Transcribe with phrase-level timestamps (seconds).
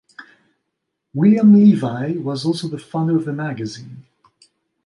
[1.13, 4.03] William Levy was also the founder of the magazine.